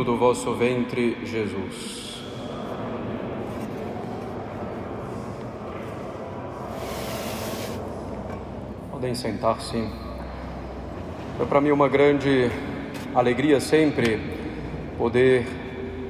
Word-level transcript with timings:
fruto 0.00 0.04
do 0.04 0.16
vosso 0.16 0.54
ventre, 0.54 1.18
Jesus. 1.24 2.22
Podem 8.90 9.14
sentar-se. 9.14 9.76
É 11.38 11.44
para 11.44 11.60
mim 11.60 11.70
uma 11.70 11.88
grande 11.88 12.50
alegria 13.14 13.60
sempre 13.60 14.20
poder 14.96 15.46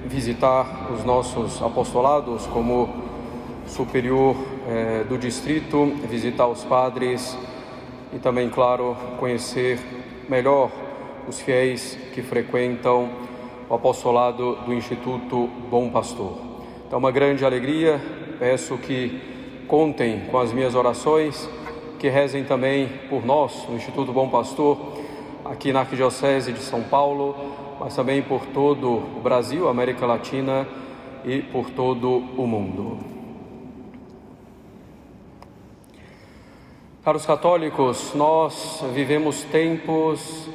visitar 0.07 0.93
os 0.93 1.05
nossos 1.05 1.61
apostolados 1.61 2.47
como 2.47 2.89
superior 3.67 4.37
eh, 4.69 5.05
do 5.09 5.19
distrito, 5.19 5.87
visitar 6.09 6.47
os 6.47 6.63
padres 6.65 7.37
e 8.13 8.19
também, 8.19 8.49
claro, 8.51 8.97
conhecer 9.19 9.79
melhor 10.29 10.71
os 11.29 11.41
fiéis 11.41 11.99
que 12.15 12.23
frequentam 12.23 13.30
o 13.71 13.75
apostolado 13.77 14.57
do 14.67 14.75
Instituto 14.75 15.49
Bom 15.71 15.91
Pastor. 15.91 16.37
Então, 16.85 16.99
uma 16.99 17.13
grande 17.13 17.45
alegria, 17.45 18.03
peço 18.37 18.77
que 18.77 19.65
contem 19.69 20.23
com 20.29 20.39
as 20.39 20.53
minhas 20.53 20.75
orações, 20.75 21.49
que 21.97 22.09
rezem 22.09 22.43
também 22.43 22.89
por 23.09 23.25
nós, 23.25 23.69
no 23.69 23.77
Instituto 23.77 24.13
Bom 24.13 24.29
Pastor, 24.29 24.77
aqui 25.45 25.73
na 25.73 25.81
Arquidiocese 25.81 26.53
de 26.53 26.59
São 26.59 26.83
Paulo, 26.83 27.37
mas 27.79 27.95
também 27.95 28.21
por 28.23 28.45
todo 28.47 28.89
o 28.91 29.21
Brasil, 29.23 29.69
América 29.69 30.05
Latina 30.05 30.67
e 31.25 31.41
por 31.41 31.71
todo 31.71 32.25
o 32.37 32.49
mundo. 32.49 32.99
Caros 37.05 37.25
católicos, 37.25 38.15
nós 38.17 38.85
vivemos 38.93 39.45
tempos 39.45 40.49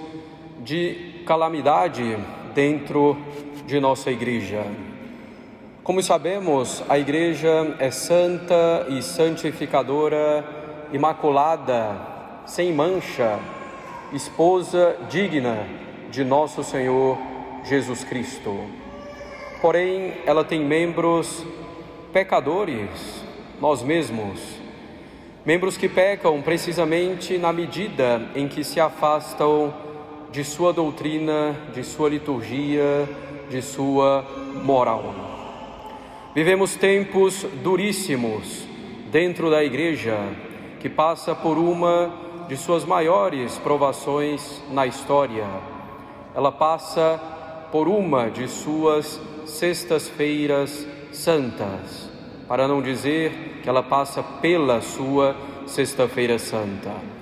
de 0.66 1.24
calamidade 1.26 2.18
dentro 2.56 3.16
de 3.68 3.80
nossa 3.80 4.10
igreja. 4.10 4.66
Como 5.84 6.02
sabemos, 6.02 6.84
a 6.90 6.98
igreja 6.98 7.76
é 7.78 7.92
santa 7.92 8.88
e 8.90 9.04
santificadora, 9.04 10.44
imaculada, 10.92 11.96
sem 12.48 12.74
mancha, 12.74 13.38
esposa 14.12 14.96
digna 15.10 15.68
de 16.10 16.24
nosso 16.24 16.64
Senhor 16.64 17.18
Jesus 17.64 18.04
Cristo. 18.04 18.60
Porém, 19.62 20.14
ela 20.26 20.44
tem 20.44 20.62
membros 20.62 21.46
pecadores, 22.12 23.24
nós 23.62 23.84
mesmos 23.84 24.66
Membros 25.46 25.78
que 25.78 25.88
pecam 25.88 26.42
precisamente 26.42 27.38
na 27.38 27.54
medida 27.54 28.20
em 28.34 28.48
que 28.48 28.64
se 28.64 28.80
afastam 28.80 29.72
de 30.36 30.44
sua 30.44 30.74
doutrina, 30.74 31.56
de 31.74 31.82
sua 31.82 32.10
liturgia, 32.10 33.08
de 33.50 33.62
sua 33.62 34.26
moral. 34.66 35.16
Vivemos 36.36 36.76
tempos 36.76 37.46
duríssimos 37.64 38.68
dentro 39.10 39.50
da 39.50 39.64
igreja, 39.64 40.18
que 40.82 40.90
passa 40.90 41.34
por 41.34 41.58
uma 41.58 42.12
de 42.50 42.58
suas 42.58 42.84
maiores 42.84 43.58
provações 43.60 44.62
na 44.70 44.86
história. 44.86 45.48
Ela 46.36 46.52
passa 46.52 47.18
por 47.72 47.88
uma 47.88 48.30
de 48.30 48.50
suas 48.50 49.22
sextas-feiras 49.46 50.86
santas 51.14 52.10
para 52.46 52.68
não 52.68 52.82
dizer 52.82 53.62
que 53.64 53.70
ela 53.70 53.82
passa 53.82 54.22
pela 54.42 54.82
sua 54.82 55.34
Sexta-feira 55.66 56.38
Santa. 56.38 57.15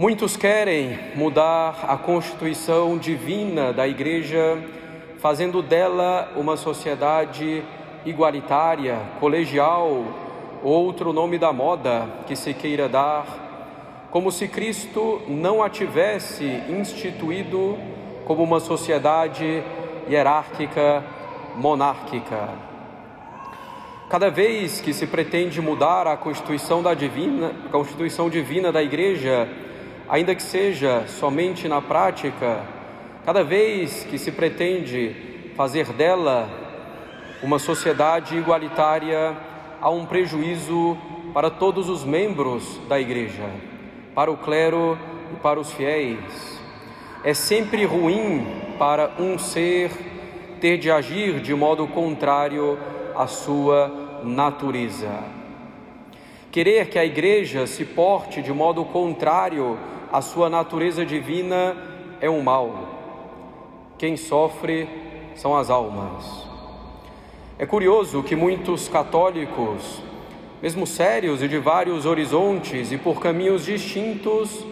Muitos 0.00 0.36
querem 0.36 0.96
mudar 1.16 1.86
a 1.88 1.96
constituição 1.96 2.96
divina 2.96 3.72
da 3.72 3.88
Igreja, 3.88 4.56
fazendo 5.18 5.60
dela 5.60 6.32
uma 6.36 6.56
sociedade 6.56 7.64
igualitária, 8.06 8.96
colegial, 9.18 10.04
outro 10.62 11.12
nome 11.12 11.36
da 11.36 11.52
moda 11.52 12.06
que 12.28 12.36
se 12.36 12.54
queira 12.54 12.88
dar, 12.88 14.06
como 14.12 14.30
se 14.30 14.46
Cristo 14.46 15.20
não 15.26 15.60
a 15.64 15.68
tivesse 15.68 16.44
instituído 16.68 17.76
como 18.24 18.44
uma 18.44 18.60
sociedade 18.60 19.64
hierárquica, 20.08 21.02
monárquica. 21.56 22.50
Cada 24.08 24.30
vez 24.30 24.80
que 24.80 24.94
se 24.94 25.08
pretende 25.08 25.60
mudar 25.60 26.06
a 26.06 26.16
constituição 26.16 26.84
da 26.84 26.94
divina, 26.94 27.50
constituição 27.72 28.30
divina 28.30 28.70
da 28.70 28.80
igreja, 28.80 29.48
ainda 30.08 30.34
que 30.34 30.42
seja 30.42 31.04
somente 31.06 31.68
na 31.68 31.82
prática, 31.82 32.62
cada 33.24 33.44
vez 33.44 34.04
que 34.04 34.18
se 34.18 34.32
pretende 34.32 35.52
fazer 35.54 35.92
dela 35.92 36.48
uma 37.42 37.58
sociedade 37.58 38.36
igualitária, 38.36 39.36
há 39.80 39.90
um 39.90 40.06
prejuízo 40.06 40.96
para 41.34 41.50
todos 41.50 41.88
os 41.88 42.04
membros 42.04 42.80
da 42.88 42.98
igreja, 42.98 43.44
para 44.14 44.30
o 44.30 44.36
clero 44.36 44.98
e 45.32 45.36
para 45.36 45.60
os 45.60 45.70
fiéis. 45.72 46.58
É 47.22 47.34
sempre 47.34 47.84
ruim 47.84 48.46
para 48.78 49.12
um 49.18 49.38
ser 49.38 49.90
ter 50.60 50.78
de 50.78 50.90
agir 50.90 51.40
de 51.40 51.54
modo 51.54 51.86
contrário 51.86 52.78
a 53.14 53.26
sua 53.26 54.20
natureza. 54.24 55.22
Querer 56.50 56.88
que 56.88 56.98
a 56.98 57.04
igreja 57.04 57.66
se 57.66 57.84
porte 57.84 58.40
de 58.40 58.52
modo 58.52 58.84
contrário 58.86 59.78
à 60.12 60.20
sua 60.20 60.48
natureza 60.48 61.04
divina 61.04 61.76
é 62.20 62.28
um 62.28 62.42
mal. 62.42 62.88
Quem 63.98 64.16
sofre 64.16 64.88
são 65.34 65.56
as 65.56 65.70
almas. 65.70 66.46
É 67.58 67.66
curioso 67.66 68.22
que 68.22 68.36
muitos 68.36 68.88
católicos, 68.88 70.02
mesmo 70.62 70.86
sérios 70.86 71.42
e 71.42 71.48
de 71.48 71.58
vários 71.58 72.06
horizontes 72.06 72.92
e 72.92 72.96
por 72.96 73.20
caminhos 73.20 73.64
distintos, 73.64 74.64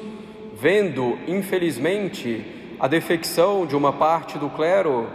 vendo, 0.54 1.18
infelizmente, 1.26 2.44
a 2.78 2.86
defecção 2.86 3.66
de 3.66 3.76
uma 3.76 3.92
parte 3.92 4.38
do 4.38 4.48
clero 4.48 5.06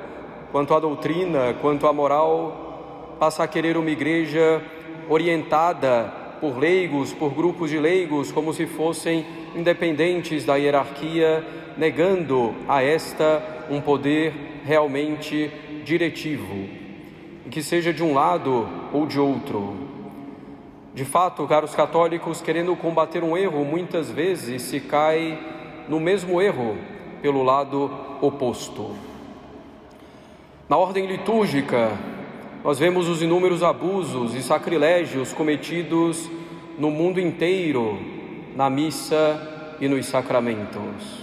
quanto 0.52 0.74
à 0.74 0.80
doutrina, 0.80 1.56
quanto 1.62 1.88
à 1.88 1.94
moral, 1.94 3.16
passa 3.20 3.44
a 3.44 3.48
querer 3.48 3.78
uma 3.78 3.90
igreja 3.90 4.62
orientada 5.10 6.12
por 6.42 6.58
leigos, 6.58 7.14
por 7.14 7.34
grupos 7.34 7.70
de 7.70 7.80
leigos, 7.80 8.32
como 8.32 8.54
se 8.54 8.66
fossem 8.66 9.26
independentes 9.56 10.46
da 10.46 10.56
hierarquia, 10.56 11.44
negando 11.78 12.54
a 12.68 12.84
esta 12.84 13.42
um 13.70 13.80
poder 13.80 14.34
realmente 14.66 15.52
diretivo, 15.84 16.68
que 17.50 17.64
seja 17.64 17.94
de 17.94 18.04
um 18.04 18.14
lado 18.14 18.68
ou 18.94 19.06
de 19.06 19.20
outro. 19.20 19.76
De 20.94 21.06
fato, 21.06 21.48
caros 21.48 21.74
católicos, 21.74 22.42
querendo 22.42 22.76
combater 22.76 23.24
um 23.24 23.38
erro, 23.38 23.64
muitas 23.64 24.12
vezes 24.12 24.62
se 24.64 24.80
cai 24.80 25.40
no 25.88 26.00
mesmo 26.00 26.42
erro 26.42 26.78
pelo 27.22 27.44
lado 27.44 27.90
oposto. 28.22 28.92
Na 30.68 30.78
ordem 30.78 31.06
litúrgica, 31.06 31.92
nós 32.64 32.78
vemos 32.78 33.08
os 33.08 33.22
inúmeros 33.22 33.64
abusos 33.64 34.36
e 34.36 34.44
sacrilégios 34.44 35.34
cometidos 35.34 36.30
no 36.78 36.92
mundo 36.92 37.20
inteiro, 37.20 37.98
na 38.56 38.70
missa 38.70 39.76
e 39.80 39.88
nos 39.88 40.06
sacramentos. 40.06 41.22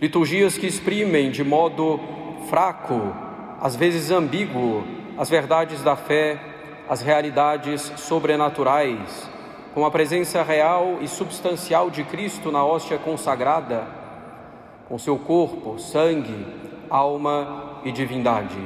Liturgias 0.00 0.58
que 0.58 0.66
exprimem 0.66 1.30
de 1.30 1.44
modo 1.44 2.00
fraco, 2.48 3.14
às 3.60 3.76
vezes 3.76 4.10
ambíguo, 4.10 4.84
as 5.16 5.28
verdades 5.30 5.82
da 5.82 5.94
fé, 5.94 6.40
as 6.88 7.00
realidades 7.00 7.92
sobrenaturais, 7.96 9.30
com 9.74 9.86
a 9.86 9.90
presença 9.90 10.42
real 10.42 10.98
e 11.00 11.08
substancial 11.08 11.90
de 11.90 12.04
Cristo 12.04 12.50
na 12.50 12.64
hóstia 12.64 12.98
consagrada, 12.98 13.86
com 14.88 14.98
seu 14.98 15.16
corpo, 15.16 15.78
sangue, 15.78 16.46
alma 16.90 17.80
e 17.84 17.92
divindade. 17.92 18.58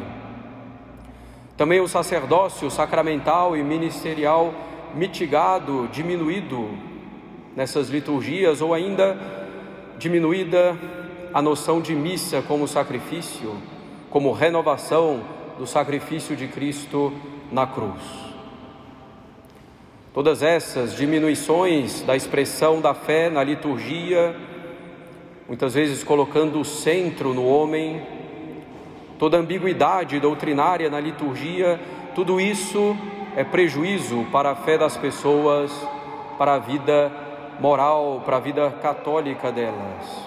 Também 1.56 1.80
o 1.80 1.88
sacerdócio 1.88 2.70
sacramental 2.70 3.56
e 3.56 3.62
ministerial 3.62 4.52
mitigado, 4.94 5.88
diminuído 5.92 6.68
nessas 7.56 7.88
liturgias, 7.88 8.60
ou 8.60 8.74
ainda 8.74 9.18
diminuída 9.98 10.76
a 11.32 11.40
noção 11.40 11.80
de 11.80 11.94
missa 11.94 12.42
como 12.42 12.68
sacrifício, 12.68 13.56
como 14.10 14.30
renovação 14.32 15.22
do 15.58 15.66
sacrifício 15.66 16.36
de 16.36 16.46
Cristo 16.48 17.12
na 17.50 17.66
cruz. 17.66 18.02
Todas 20.12 20.42
essas 20.42 20.94
diminuições 20.94 22.02
da 22.02 22.14
expressão 22.14 22.80
da 22.80 22.94
fé 22.94 23.28
na 23.28 23.42
liturgia, 23.42 24.36
muitas 25.46 25.74
vezes 25.74 26.04
colocando 26.04 26.60
o 26.60 26.64
centro 26.64 27.34
no 27.34 27.46
homem, 27.46 28.02
toda 29.18 29.36
ambiguidade 29.38 30.20
doutrinária 30.20 30.90
na 30.90 31.00
liturgia, 31.00 31.80
tudo 32.14 32.40
isso 32.40 32.96
é 33.34 33.44
prejuízo 33.44 34.26
para 34.32 34.50
a 34.52 34.54
fé 34.54 34.78
das 34.78 34.96
pessoas, 34.96 35.70
para 36.38 36.54
a 36.54 36.58
vida 36.58 37.25
moral, 37.60 38.22
para 38.24 38.36
a 38.36 38.40
vida 38.40 38.70
católica 38.82 39.50
delas. 39.50 40.26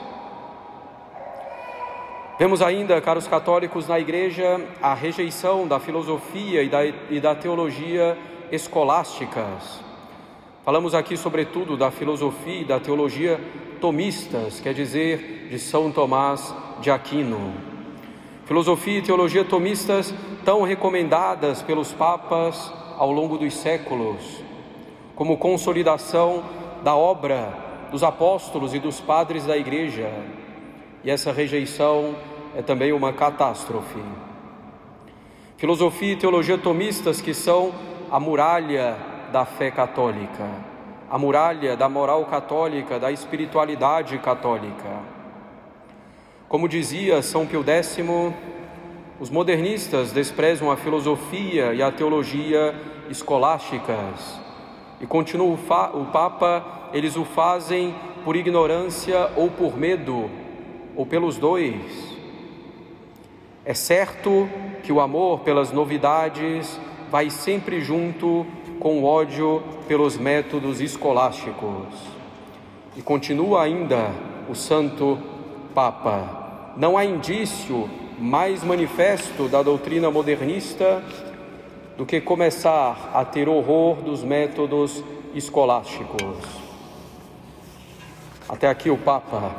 Vemos 2.39 2.61
ainda, 2.61 3.01
caros 3.01 3.27
católicos, 3.27 3.87
na 3.87 3.99
Igreja 3.99 4.61
a 4.81 4.93
rejeição 4.93 5.67
da 5.67 5.79
filosofia 5.79 6.63
e 6.63 6.69
da, 6.69 6.85
e 6.85 7.19
da 7.19 7.35
teologia 7.35 8.17
escolásticas. 8.51 9.81
Falamos 10.63 10.95
aqui, 10.95 11.17
sobretudo, 11.17 11.75
da 11.75 11.91
filosofia 11.91 12.61
e 12.61 12.65
da 12.65 12.79
teologia 12.79 13.39
tomistas, 13.81 14.59
quer 14.59 14.73
dizer, 14.73 15.47
de 15.49 15.59
São 15.59 15.91
Tomás 15.91 16.53
de 16.79 16.89
Aquino. 16.91 17.53
Filosofia 18.45 18.99
e 18.99 19.01
teologia 19.01 19.43
tomistas 19.43 20.13
tão 20.45 20.63
recomendadas 20.63 21.61
pelos 21.61 21.91
papas 21.91 22.71
ao 22.97 23.11
longo 23.11 23.37
dos 23.37 23.53
séculos, 23.53 24.43
como 25.15 25.37
consolidação 25.37 26.43
da 26.83 26.95
obra 26.95 27.53
dos 27.91 28.03
apóstolos 28.03 28.73
e 28.73 28.79
dos 28.79 28.99
padres 28.99 29.45
da 29.45 29.57
Igreja. 29.57 30.11
E 31.03 31.09
essa 31.09 31.31
rejeição 31.31 32.15
é 32.55 32.61
também 32.61 32.91
uma 32.91 33.13
catástrofe. 33.13 34.03
Filosofia 35.57 36.13
e 36.13 36.15
teologia 36.15 36.57
tomistas 36.57 37.21
que 37.21 37.33
são 37.33 37.73
a 38.09 38.19
muralha 38.19 38.95
da 39.31 39.45
fé 39.45 39.69
católica, 39.69 40.47
a 41.09 41.17
muralha 41.17 41.75
da 41.75 41.89
moral 41.89 42.25
católica, 42.25 42.99
da 42.99 43.11
espiritualidade 43.11 44.17
católica. 44.19 45.19
Como 46.47 46.67
dizia 46.67 47.21
São 47.21 47.45
Pio 47.45 47.63
X, 47.63 47.97
os 49.19 49.29
modernistas 49.29 50.11
desprezam 50.11 50.71
a 50.71 50.77
filosofia 50.77 51.73
e 51.73 51.83
a 51.83 51.91
teologia 51.91 52.73
escolásticas 53.09 54.48
e 55.01 55.07
continua 55.07 55.57
o 55.93 56.05
Papa, 56.05 56.89
eles 56.93 57.15
o 57.15 57.23
fazem 57.23 57.95
por 58.23 58.35
ignorância 58.35 59.29
ou 59.35 59.49
por 59.49 59.77
medo, 59.77 60.29
ou 60.95 61.05
pelos 61.05 61.37
dois. 61.37 62.17
É 63.63 63.73
certo 63.73 64.49
que 64.83 64.91
o 64.91 64.99
amor 64.99 65.39
pelas 65.39 65.71
novidades 65.71 66.79
vai 67.09 67.29
sempre 67.29 67.81
junto 67.81 68.45
com 68.79 68.99
o 68.99 69.05
ódio 69.05 69.63
pelos 69.87 70.17
métodos 70.17 70.81
escolásticos. 70.81 71.87
E 72.95 73.01
continua 73.01 73.63
ainda 73.63 74.11
o 74.49 74.55
Santo 74.55 75.17
Papa: 75.73 76.73
não 76.75 76.97
há 76.97 77.05
indício 77.05 77.89
mais 78.17 78.63
manifesto 78.63 79.47
da 79.47 79.63
doutrina 79.63 80.11
modernista 80.11 81.01
do 81.99 82.05
que 82.05 82.21
começar 82.21 83.11
a 83.13 83.25
ter 83.25 83.49
horror 83.49 83.97
dos 83.97 84.23
métodos 84.23 85.03
escolásticos. 85.35 86.37
Até 88.47 88.69
aqui 88.69 88.89
o 88.89 88.95
Papa. 88.97 89.53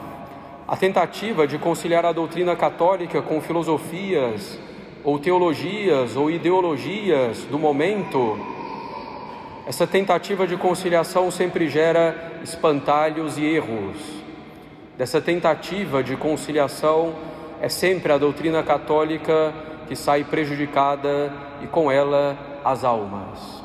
A 0.67 0.75
tentativa 0.75 1.47
de 1.47 1.59
conciliar 1.59 2.07
a 2.07 2.13
doutrina 2.13 2.57
católica 2.57 3.21
com 3.21 3.43
filosofias 3.43 4.59
ou 5.05 5.19
teologias 5.19 6.17
ou 6.17 6.31
ideologias 6.31 7.45
do 7.45 7.59
momento, 7.59 8.39
essa 9.67 9.87
tentativa 9.87 10.47
de 10.47 10.57
conciliação 10.57 11.31
sempre 11.31 11.69
gera 11.69 12.41
espantalhos 12.43 13.37
e 13.37 13.45
erros. 13.45 13.99
Dessa 14.97 15.21
tentativa 15.21 16.03
de 16.03 16.17
conciliação 16.17 17.13
é 17.61 17.69
sempre 17.69 18.11
a 18.11 18.17
doutrina 18.17 18.63
católica 18.63 19.53
que 19.91 19.97
sai 19.97 20.23
prejudicada 20.23 21.33
e 21.61 21.67
com 21.67 21.91
ela 21.91 22.39
as 22.65 22.85
almas. 22.85 23.61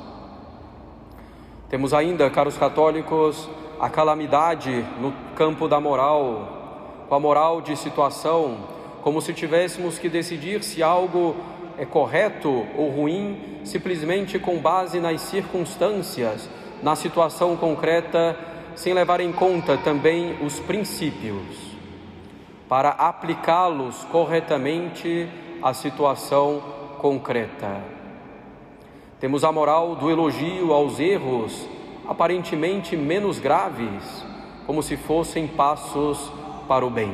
Temos 1.69 1.93
ainda, 1.93 2.27
caros 2.31 2.57
católicos, 2.57 3.47
a 3.79 3.89
calamidade 3.89 4.83
no 4.99 5.13
campo 5.35 5.67
da 5.67 5.79
moral, 5.79 7.05
com 7.07 7.13
a 7.13 7.19
moral 7.19 7.61
de 7.61 7.77
situação, 7.77 8.57
como 9.03 9.21
se 9.21 9.35
tivéssemos 9.35 9.99
que 9.99 10.09
decidir 10.09 10.63
se 10.63 10.81
algo 10.81 11.35
é 11.77 11.85
correto 11.85 12.65
ou 12.75 12.89
ruim 12.89 13.59
simplesmente 13.63 14.39
com 14.39 14.57
base 14.57 14.99
nas 14.99 15.21
circunstâncias, 15.21 16.49
na 16.81 16.95
situação 16.95 17.55
concreta, 17.55 18.35
sem 18.75 18.95
levar 18.95 19.19
em 19.19 19.31
conta 19.31 19.77
também 19.77 20.43
os 20.43 20.59
princípios, 20.59 21.55
para 22.67 22.89
aplicá-los 22.89 24.03
corretamente 24.05 25.29
a 25.61 25.73
situação 25.73 26.61
concreta. 26.99 27.81
Temos 29.19 29.43
a 29.43 29.51
moral 29.51 29.95
do 29.95 30.09
elogio 30.09 30.73
aos 30.73 30.99
erros 30.99 31.67
aparentemente 32.07 32.95
menos 32.95 33.39
graves, 33.39 34.25
como 34.65 34.81
se 34.81 34.97
fossem 34.97 35.47
passos 35.47 36.31
para 36.67 36.85
o 36.85 36.89
bem. 36.89 37.13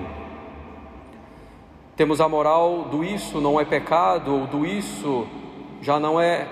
Temos 1.96 2.20
a 2.20 2.28
moral 2.28 2.88
do 2.90 3.04
isso 3.04 3.40
não 3.40 3.60
é 3.60 3.66
pecado 3.66 4.34
ou 4.34 4.48
do 4.48 4.66
isso 4.66 5.28
já 5.82 6.00
não 6.00 6.20
é 6.20 6.48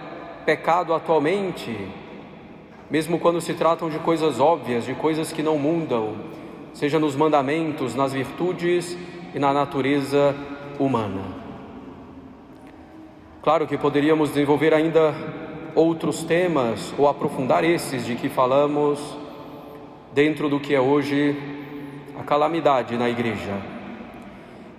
pecado 0.45 0.93
atualmente, 0.93 1.87
mesmo 2.89 3.19
quando 3.19 3.39
se 3.39 3.53
tratam 3.53 3.89
de 3.89 3.99
coisas 3.99 4.39
óbvias, 4.39 4.85
de 4.85 4.95
coisas 4.95 5.31
que 5.31 5.43
não 5.43 5.57
mudam, 5.57 6.15
seja 6.73 6.99
nos 6.99 7.15
mandamentos, 7.15 7.95
nas 7.95 8.13
virtudes 8.13 8.97
e 9.33 9.39
na 9.39 9.53
natureza 9.53 10.35
humana. 10.79 11.38
Claro 13.41 13.65
que 13.65 13.77
poderíamos 13.77 14.29
desenvolver 14.29 14.73
ainda 14.73 15.15
outros 15.73 16.23
temas 16.23 16.93
ou 16.97 17.07
aprofundar 17.07 17.63
esses 17.63 18.05
de 18.05 18.15
que 18.15 18.27
falamos 18.27 18.99
dentro 20.13 20.49
do 20.49 20.59
que 20.59 20.75
é 20.75 20.81
hoje 20.81 21.37
a 22.19 22.23
calamidade 22.23 22.97
na 22.97 23.09
igreja. 23.09 23.55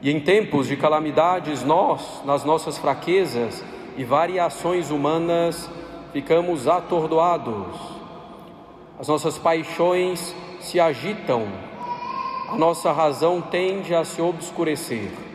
E 0.02 0.10
em 0.10 0.20
tempos 0.20 0.68
de 0.68 0.76
calamidades, 0.76 1.64
nós, 1.64 2.22
nas 2.26 2.44
nossas 2.44 2.76
fraquezas 2.76 3.64
e 3.96 4.04
variações 4.04 4.90
humanas, 4.90 5.70
ficamos 6.12 6.68
atordoados. 6.68 7.76
As 8.98 9.08
nossas 9.08 9.38
paixões 9.38 10.36
se 10.60 10.78
agitam, 10.78 11.46
a 12.50 12.56
nossa 12.56 12.92
razão 12.92 13.40
tende 13.40 13.94
a 13.94 14.04
se 14.04 14.20
obscurecer. 14.20 15.29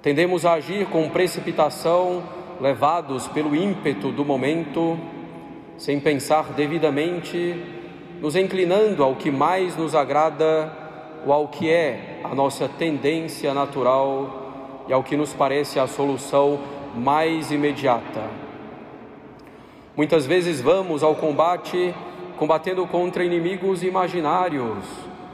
Tendemos 0.00 0.46
a 0.46 0.52
agir 0.52 0.86
com 0.86 1.08
precipitação, 1.08 2.22
levados 2.60 3.26
pelo 3.26 3.54
ímpeto 3.54 4.12
do 4.12 4.24
momento, 4.24 4.96
sem 5.76 5.98
pensar 5.98 6.52
devidamente, 6.52 7.60
nos 8.20 8.36
inclinando 8.36 9.02
ao 9.02 9.16
que 9.16 9.28
mais 9.28 9.76
nos 9.76 9.96
agrada 9.96 10.72
ou 11.26 11.32
ao 11.32 11.48
que 11.48 11.68
é 11.68 12.20
a 12.22 12.32
nossa 12.32 12.68
tendência 12.68 13.52
natural 13.52 14.84
e 14.86 14.92
ao 14.92 15.02
que 15.02 15.16
nos 15.16 15.32
parece 15.34 15.80
a 15.80 15.88
solução 15.88 16.60
mais 16.94 17.50
imediata. 17.50 18.22
Muitas 19.96 20.24
vezes 20.24 20.60
vamos 20.60 21.02
ao 21.02 21.16
combate 21.16 21.92
combatendo 22.36 22.86
contra 22.86 23.24
inimigos 23.24 23.82
imaginários 23.82 24.84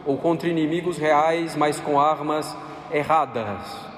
ou 0.07 0.17
contra 0.17 0.49
inimigos 0.49 0.97
reais, 0.97 1.55
mas 1.55 1.79
com 1.79 2.01
armas 2.01 2.57
erradas 2.91 3.94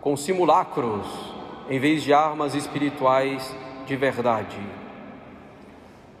com 0.00 0.16
simulacros 0.16 1.06
em 1.68 1.78
vez 1.78 2.02
de 2.02 2.12
armas 2.12 2.54
espirituais 2.54 3.54
de 3.86 3.96
verdade. 3.96 4.58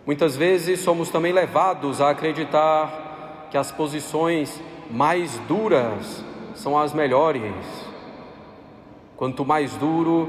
Muitas 0.06 0.36
vezes 0.36 0.80
somos 0.80 1.10
também 1.10 1.32
levados 1.32 2.00
a 2.00 2.10
acreditar 2.10 3.48
que 3.50 3.56
as 3.56 3.70
posições 3.70 4.60
mais 4.90 5.38
duras 5.46 6.24
são 6.54 6.78
as 6.78 6.92
melhores. 6.92 7.52
Quanto 9.16 9.44
mais 9.44 9.74
duro, 9.74 10.28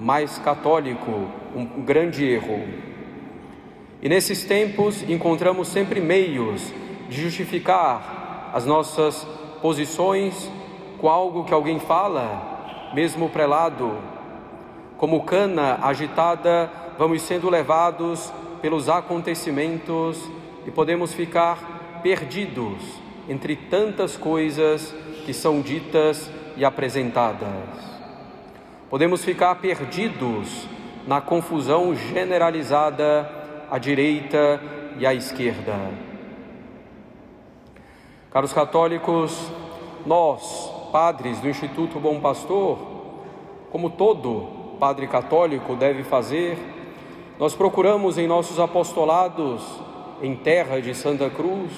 mais 0.00 0.38
católico, 0.38 1.28
um 1.54 1.82
grande 1.82 2.24
erro. 2.24 2.64
E 4.02 4.08
nesses 4.08 4.44
tempos 4.44 5.08
encontramos 5.08 5.68
sempre 5.68 6.00
meios 6.00 6.72
de 7.08 7.22
justificar 7.22 8.50
as 8.54 8.64
nossas 8.64 9.26
posições 9.60 10.50
com 10.98 11.08
algo 11.08 11.44
que 11.44 11.52
alguém 11.52 11.78
fala 11.78 12.49
mesmo 12.92 13.28
prelado. 13.28 13.98
Como 14.96 15.24
cana 15.24 15.78
agitada, 15.82 16.70
vamos 16.98 17.22
sendo 17.22 17.48
levados 17.48 18.32
pelos 18.60 18.88
acontecimentos 18.88 20.30
e 20.66 20.70
podemos 20.70 21.14
ficar 21.14 22.00
perdidos 22.02 22.82
entre 23.28 23.56
tantas 23.56 24.16
coisas 24.16 24.94
que 25.24 25.32
são 25.32 25.60
ditas 25.60 26.30
e 26.56 26.64
apresentadas. 26.64 27.48
Podemos 28.90 29.24
ficar 29.24 29.54
perdidos 29.56 30.66
na 31.06 31.20
confusão 31.20 31.94
generalizada 31.94 33.30
à 33.70 33.78
direita 33.78 34.60
e 34.98 35.06
à 35.06 35.14
esquerda. 35.14 35.76
Caros 38.30 38.52
católicos, 38.52 39.50
nós, 40.04 40.79
padres 40.90 41.38
do 41.40 41.48
Instituto 41.48 41.98
Bom 41.98 42.20
Pastor, 42.20 42.78
como 43.70 43.90
todo 43.90 44.76
padre 44.78 45.06
católico 45.06 45.76
deve 45.76 46.02
fazer, 46.02 46.58
nós 47.38 47.54
procuramos 47.54 48.18
em 48.18 48.26
nossos 48.26 48.58
apostolados 48.58 49.62
em 50.22 50.34
terra 50.36 50.80
de 50.80 50.94
Santa 50.94 51.30
Cruz 51.30 51.70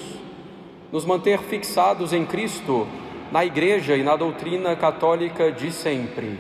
nos 0.91 1.05
manter 1.05 1.39
fixados 1.39 2.13
em 2.13 2.27
Cristo 2.27 2.87
na 3.31 3.45
Igreja 3.45 3.97
e 3.97 4.03
na 4.03 4.15
doutrina 4.15 4.77
católica 4.77 5.51
de 5.51 5.73
sempre, 5.73 6.39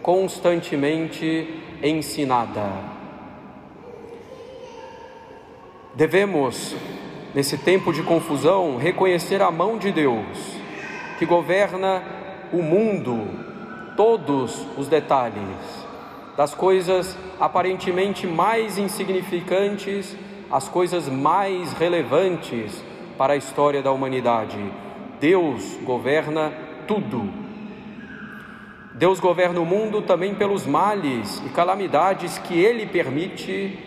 constantemente 0.00 1.60
ensinada. 1.82 2.70
Devemos, 5.94 6.76
nesse 7.34 7.58
tempo 7.58 7.92
de 7.92 8.02
confusão, 8.02 8.76
reconhecer 8.76 9.42
a 9.42 9.50
mão 9.50 9.76
de 9.76 9.90
Deus, 9.90 10.61
que 11.18 11.26
governa 11.26 12.02
o 12.52 12.62
mundo, 12.62 13.28
todos 13.96 14.66
os 14.76 14.88
detalhes, 14.88 15.86
das 16.36 16.54
coisas 16.54 17.16
aparentemente 17.40 18.26
mais 18.26 18.78
insignificantes 18.78 20.16
às 20.50 20.68
coisas 20.68 21.08
mais 21.08 21.72
relevantes 21.72 22.84
para 23.16 23.34
a 23.34 23.36
história 23.36 23.82
da 23.82 23.92
humanidade. 23.92 24.58
Deus 25.20 25.78
governa 25.82 26.52
tudo. 26.86 27.28
Deus 28.94 29.18
governa 29.18 29.60
o 29.60 29.66
mundo 29.66 30.02
também 30.02 30.34
pelos 30.34 30.66
males 30.66 31.42
e 31.46 31.48
calamidades 31.50 32.38
que 32.38 32.58
Ele 32.58 32.86
permite, 32.86 33.78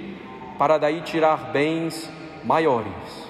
para 0.57 0.77
daí 0.77 1.01
tirar 1.01 1.51
bens 1.51 2.09
maiores. 2.43 3.25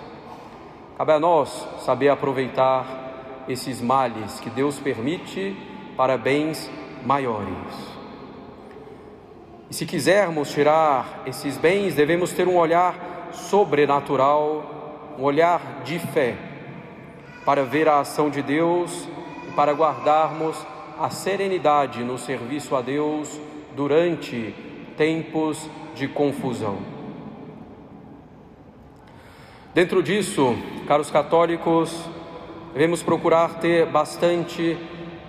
Cabe 0.98 1.12
a 1.12 1.20
nós 1.20 1.68
saber 1.80 2.10
aproveitar 2.10 3.05
esses 3.48 3.82
males 3.82 4.40
que 4.40 4.50
Deus 4.50 4.80
permite 4.80 5.56
para 5.96 6.18
bens 6.18 6.70
maiores. 7.06 7.96
E 9.70 9.74
se 9.74 9.86
quisermos 9.86 10.52
tirar 10.52 11.24
esses 11.26 11.58
bens, 11.58 11.96
devemos 11.96 12.32
ter 12.32 12.48
um 12.48 12.58
olhar 12.58 13.30
sobrenatural, 13.32 15.16
um 15.18 15.24
olhar 15.24 15.82
de 15.84 16.00
fé, 16.00 16.36
para 17.44 17.64
ver 17.64 17.88
a 17.88 18.00
ação 18.00 18.30
de 18.30 18.42
Deus 18.42 19.08
e 19.48 19.52
para 19.54 19.74
guardarmos 19.74 20.56
a 21.00 21.10
serenidade 21.10 22.04
no 22.04 22.18
serviço 22.18 22.76
a 22.76 22.82
Deus 22.82 23.40
durante 23.76 24.56
tempos 24.98 25.70
de 25.94 26.08
confusão. 26.08 26.78
Dentro 29.74 30.02
disso, 30.02 30.56
caros 30.88 31.12
católicos, 31.12 32.10
devemos 32.76 33.02
procurar 33.02 33.62
ter 33.62 33.86
bastante 33.86 34.78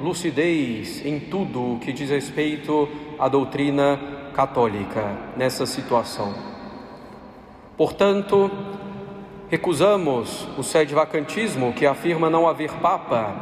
lucidez 0.01 1.07
em 1.07 1.21
tudo 1.21 1.75
o 1.75 1.79
que 1.79 1.93
diz 1.93 2.11
respeito 2.11 2.89
à 3.21 3.29
doutrina 3.29 4.01
católica 4.35 5.17
nessa 5.37 5.65
situação. 5.65 6.35
Portanto, 7.77 8.51
recusamos 9.49 10.49
o 10.59 10.65
sede-vacantismo 10.65 11.73
que 11.73 11.87
afirma 11.87 12.29
não 12.29 12.49
haver 12.49 12.73
Papa 12.83 13.33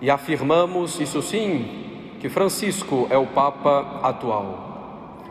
e 0.00 0.08
afirmamos, 0.08 1.00
isso 1.00 1.20
sim, 1.20 2.14
que 2.20 2.28
Francisco 2.28 3.08
é 3.10 3.18
o 3.18 3.26
Papa 3.26 3.98
atual. 4.04 5.24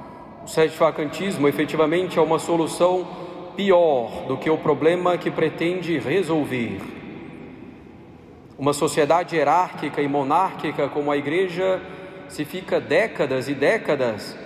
O 0.44 0.48
sede-vacantismo 0.50 1.48
efetivamente 1.48 2.20
é 2.20 2.22
uma 2.22 2.38
solução 2.38 3.08
pior 3.56 4.26
do 4.28 4.36
que 4.36 4.50
o 4.50 4.58
problema 4.58 5.18
que 5.18 5.32
pretende 5.32 5.98
resolver. 5.98 6.95
Uma 8.58 8.72
sociedade 8.72 9.36
hierárquica 9.36 10.02
e 10.02 10.08
monárquica 10.08 10.88
como 10.88 11.12
a 11.12 11.18
Igreja 11.18 11.82
se 12.30 12.46
fica 12.46 12.80
décadas 12.80 13.50
e 13.50 13.54
décadas 13.54 14.38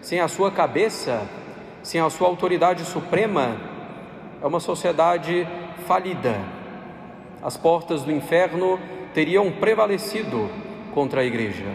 sem 0.00 0.20
a 0.20 0.28
sua 0.28 0.50
cabeça, 0.50 1.28
sem 1.82 2.00
a 2.00 2.08
sua 2.08 2.28
autoridade 2.28 2.84
suprema, 2.84 3.56
é 4.42 4.46
uma 4.46 4.60
sociedade 4.60 5.46
falida. 5.86 6.40
As 7.42 7.56
portas 7.58 8.02
do 8.02 8.12
inferno 8.12 8.78
teriam 9.12 9.50
prevalecido 9.52 10.48
contra 10.94 11.20
a 11.20 11.24
igreja. 11.24 11.66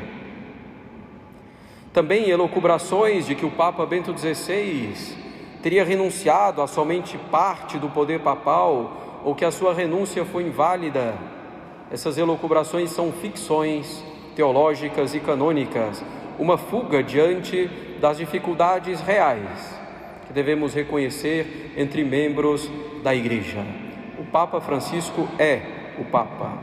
Também 1.93 2.29
elucubrações 2.29 3.27
de 3.27 3.35
que 3.35 3.45
o 3.45 3.51
Papa 3.51 3.85
Bento 3.85 4.17
XVI 4.17 4.93
teria 5.61 5.85
renunciado 5.85 6.61
a 6.61 6.67
somente 6.67 7.17
parte 7.17 7.77
do 7.77 7.89
poder 7.89 8.21
papal 8.21 9.21
ou 9.23 9.35
que 9.35 9.45
a 9.45 9.51
sua 9.51 9.73
renúncia 9.73 10.25
foi 10.25 10.43
inválida. 10.43 11.32
Essas 11.93 12.17
elucubrações 12.17 12.89
são 12.89 13.11
ficções 13.11 14.03
teológicas 14.35 15.13
e 15.13 15.19
canônicas, 15.19 16.03
uma 16.39 16.57
fuga 16.57 17.03
diante 17.03 17.69
das 18.01 18.17
dificuldades 18.17 18.99
reais 18.99 19.79
que 20.25 20.33
devemos 20.33 20.73
reconhecer 20.73 21.71
entre 21.77 22.03
membros 22.03 22.67
da 23.03 23.13
Igreja. 23.13 23.63
O 24.17 24.25
Papa 24.25 24.59
Francisco 24.59 25.27
é 25.37 25.61
o 25.99 26.05
Papa. 26.05 26.57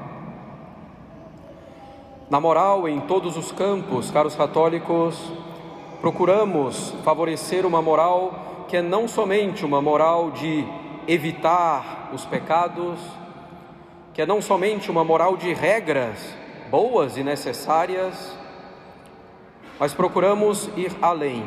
Na 2.29 2.41
moral, 2.41 2.89
em 2.89 2.99
todos 2.99 3.37
os 3.37 3.53
campos, 3.53 4.11
caros 4.11 4.35
católicos, 4.35 5.17
procuramos 6.01 6.93
favorecer 7.05 7.65
uma 7.65 7.81
moral 7.81 8.67
que 8.67 8.77
é 8.77 8.83
não 8.83 9.07
somente 9.07 9.65
uma 9.65 9.81
moral 9.81 10.33
de 10.33 10.65
evitar 11.07 12.11
os 12.13 12.25
pecados, 12.25 12.99
que 14.21 14.25
é 14.25 14.27
não 14.27 14.43
somente 14.43 14.91
uma 14.91 15.03
moral 15.03 15.35
de 15.35 15.55
regras, 15.55 16.19
boas 16.71 17.17
e 17.17 17.25
necessárias, 17.25 18.37
mas 19.79 19.95
procuramos 19.95 20.69
ir 20.77 20.93
além. 21.01 21.43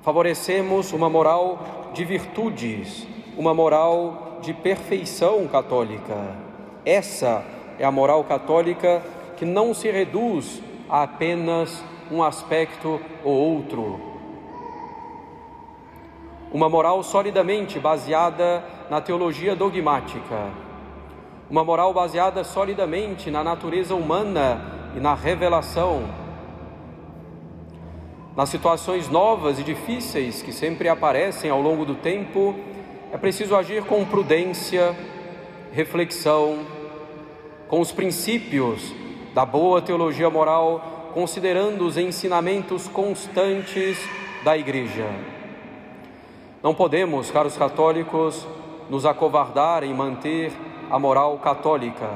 Favorecemos 0.00 0.90
uma 0.94 1.10
moral 1.10 1.90
de 1.92 2.02
virtudes, 2.02 3.06
uma 3.36 3.52
moral 3.52 4.38
de 4.40 4.54
perfeição 4.54 5.46
católica. 5.48 6.34
Essa 6.82 7.44
é 7.78 7.84
a 7.84 7.92
moral 7.92 8.24
católica 8.24 9.02
que 9.36 9.44
não 9.44 9.74
se 9.74 9.90
reduz 9.90 10.62
a 10.88 11.02
apenas 11.02 11.84
um 12.10 12.22
aspecto 12.22 12.98
ou 13.22 13.34
outro. 13.34 14.00
Uma 16.50 16.70
moral 16.70 17.02
solidamente 17.02 17.78
baseada 17.78 18.64
na 18.88 19.02
teologia 19.02 19.54
dogmática 19.54 20.67
uma 21.50 21.64
moral 21.64 21.94
baseada 21.94 22.44
solidamente 22.44 23.30
na 23.30 23.42
natureza 23.42 23.94
humana 23.94 24.60
e 24.94 25.00
na 25.00 25.14
revelação. 25.14 26.02
Nas 28.36 28.50
situações 28.50 29.08
novas 29.08 29.58
e 29.58 29.62
difíceis 29.62 30.42
que 30.42 30.52
sempre 30.52 30.88
aparecem 30.88 31.50
ao 31.50 31.60
longo 31.60 31.84
do 31.84 31.94
tempo, 31.94 32.54
é 33.10 33.16
preciso 33.16 33.56
agir 33.56 33.82
com 33.84 34.04
prudência, 34.04 34.94
reflexão, 35.72 36.58
com 37.66 37.80
os 37.80 37.92
princípios 37.92 38.92
da 39.34 39.44
boa 39.44 39.80
teologia 39.80 40.28
moral, 40.28 41.10
considerando 41.14 41.86
os 41.86 41.96
ensinamentos 41.96 42.86
constantes 42.88 43.98
da 44.44 44.56
Igreja. 44.56 45.06
Não 46.62 46.74
podemos, 46.74 47.30
caros 47.30 47.56
católicos, 47.56 48.46
nos 48.90 49.06
acovardar 49.06 49.82
em 49.82 49.94
manter 49.94 50.52
a 50.90 50.98
moral 50.98 51.38
católica. 51.38 52.08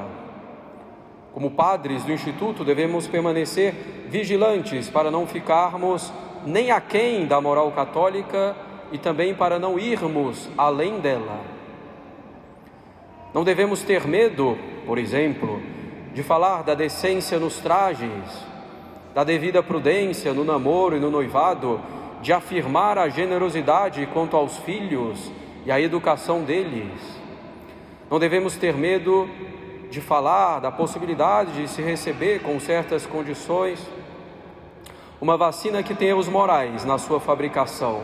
Como 1.32 1.50
padres 1.50 2.04
do 2.04 2.12
Instituto, 2.12 2.64
devemos 2.64 3.06
permanecer 3.06 3.74
vigilantes 4.08 4.90
para 4.90 5.10
não 5.10 5.26
ficarmos 5.26 6.12
nem 6.44 6.70
aquém 6.70 7.26
da 7.26 7.40
moral 7.40 7.72
católica 7.72 8.54
e 8.90 8.98
também 8.98 9.34
para 9.34 9.58
não 9.58 9.78
irmos 9.78 10.50
além 10.56 11.00
dela. 11.00 11.40
Não 13.32 13.44
devemos 13.44 13.82
ter 13.82 14.06
medo, 14.06 14.58
por 14.86 14.98
exemplo, 14.98 15.62
de 16.12 16.22
falar 16.22 16.62
da 16.62 16.74
decência 16.74 17.38
nos 17.38 17.58
trajes, 17.58 18.10
da 19.14 19.24
devida 19.24 19.62
prudência 19.62 20.34
no 20.34 20.44
namoro 20.44 20.96
e 20.96 21.00
no 21.00 21.10
noivado, 21.10 21.80
de 22.20 22.32
afirmar 22.32 22.98
a 22.98 23.08
generosidade 23.08 24.06
quanto 24.12 24.36
aos 24.36 24.58
filhos 24.58 25.32
e 25.64 25.72
a 25.72 25.80
educação 25.80 26.42
deles 26.42 27.21
não 28.12 28.18
devemos 28.18 28.58
ter 28.58 28.74
medo 28.74 29.26
de 29.90 29.98
falar 29.98 30.60
da 30.60 30.70
possibilidade 30.70 31.52
de 31.52 31.66
se 31.66 31.80
receber 31.80 32.42
com 32.42 32.60
certas 32.60 33.06
condições 33.06 33.80
uma 35.18 35.34
vacina 35.38 35.82
que 35.82 35.94
tenha 35.94 36.14
os 36.14 36.28
morais 36.28 36.84
na 36.84 36.98
sua 36.98 37.18
fabricação. 37.18 38.02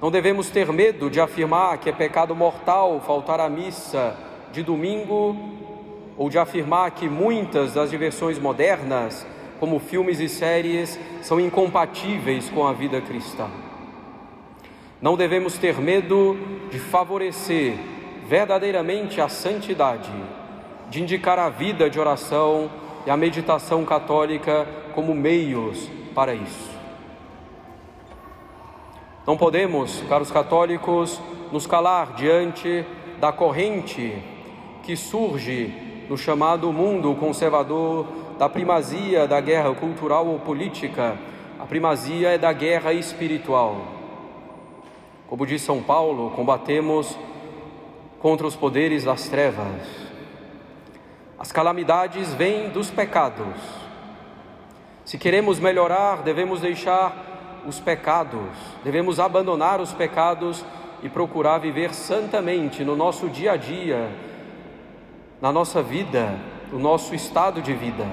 Não 0.00 0.08
devemos 0.08 0.50
ter 0.50 0.72
medo 0.72 1.10
de 1.10 1.20
afirmar 1.20 1.78
que 1.78 1.90
é 1.90 1.92
pecado 1.92 2.32
mortal 2.32 3.02
faltar 3.04 3.40
à 3.40 3.48
missa 3.48 4.16
de 4.52 4.62
domingo 4.62 5.34
ou 6.16 6.30
de 6.30 6.38
afirmar 6.38 6.92
que 6.92 7.08
muitas 7.08 7.74
das 7.74 7.90
diversões 7.90 8.38
modernas, 8.38 9.26
como 9.58 9.80
filmes 9.80 10.20
e 10.20 10.28
séries, 10.28 10.96
são 11.22 11.40
incompatíveis 11.40 12.48
com 12.50 12.64
a 12.64 12.72
vida 12.72 13.00
cristã. 13.00 13.50
Não 15.02 15.16
devemos 15.16 15.58
ter 15.58 15.76
medo 15.80 16.38
de 16.70 16.78
favorecer 16.78 17.97
verdadeiramente 18.28 19.22
a 19.22 19.28
santidade, 19.28 20.12
de 20.90 21.02
indicar 21.02 21.38
a 21.38 21.48
vida 21.48 21.88
de 21.88 21.98
oração 21.98 22.70
e 23.06 23.10
a 23.10 23.16
meditação 23.16 23.86
católica 23.86 24.66
como 24.94 25.14
meios 25.14 25.88
para 26.14 26.34
isso. 26.34 26.70
Não 29.26 29.34
podemos, 29.34 30.02
caros 30.10 30.30
católicos, 30.30 31.18
nos 31.50 31.66
calar 31.66 32.12
diante 32.12 32.84
da 33.18 33.32
corrente 33.32 34.22
que 34.82 34.94
surge 34.94 35.72
no 36.08 36.18
chamado 36.18 36.70
mundo 36.70 37.14
conservador 37.14 38.06
da 38.38 38.48
primazia 38.48 39.26
da 39.26 39.40
guerra 39.40 39.74
cultural 39.74 40.26
ou 40.26 40.38
política, 40.38 41.16
a 41.58 41.64
primazia 41.64 42.30
é 42.30 42.38
da 42.38 42.52
guerra 42.52 42.92
espiritual. 42.92 43.86
Como 45.26 45.46
diz 45.46 45.62
São 45.62 45.82
Paulo, 45.82 46.30
combatemos 46.30 47.18
contra 48.20 48.46
os 48.46 48.56
poderes 48.56 49.04
das 49.04 49.28
trevas. 49.28 49.82
As 51.38 51.52
calamidades 51.52 52.34
vêm 52.34 52.70
dos 52.70 52.90
pecados. 52.90 53.54
Se 55.04 55.16
queremos 55.16 55.58
melhorar, 55.58 56.22
devemos 56.22 56.60
deixar 56.60 57.62
os 57.66 57.78
pecados, 57.80 58.50
devemos 58.84 59.20
abandonar 59.20 59.80
os 59.80 59.92
pecados 59.92 60.64
e 61.02 61.08
procurar 61.08 61.58
viver 61.58 61.94
santamente 61.94 62.84
no 62.84 62.96
nosso 62.96 63.28
dia 63.28 63.52
a 63.52 63.56
dia, 63.56 64.10
na 65.40 65.52
nossa 65.52 65.82
vida, 65.82 66.38
no 66.72 66.78
nosso 66.78 67.14
estado 67.14 67.62
de 67.62 67.72
vida. 67.72 68.06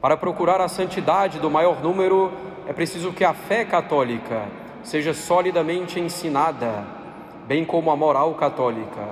Para 0.00 0.16
procurar 0.16 0.60
a 0.60 0.68
santidade 0.68 1.38
do 1.38 1.50
maior 1.50 1.82
número, 1.82 2.32
é 2.66 2.72
preciso 2.72 3.12
que 3.12 3.24
a 3.24 3.34
fé 3.34 3.64
católica 3.64 4.48
seja 4.82 5.12
solidamente 5.12 6.00
ensinada, 6.00 6.99
bem 7.50 7.64
como 7.64 7.90
a 7.90 7.96
moral 7.96 8.32
católica. 8.34 9.08